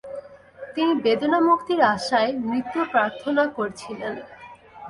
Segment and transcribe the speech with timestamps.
[0.75, 4.13] তিনি বেদনামুক্তির আশায় মৃত্যু প্রার্থনা করছিলেন।